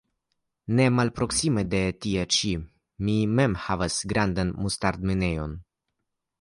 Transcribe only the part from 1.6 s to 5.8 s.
de tie ĉi mi mem havas grandan mustardminejon.